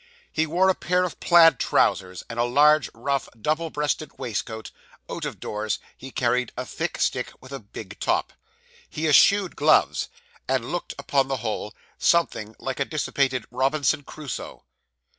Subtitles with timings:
[0.31, 4.71] He wore a pair of plaid trousers, and a large, rough, double breasted waistcoat;
[5.07, 8.33] out of doors, he carried a thick stick with a big top.
[8.89, 10.09] He eschewed gloves,
[10.47, 14.65] and looked, upon the whole, something like a dissipated Robinson Crusoe.